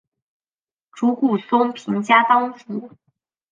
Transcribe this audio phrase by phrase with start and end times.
[0.95, 2.89] 竹谷松平家当主。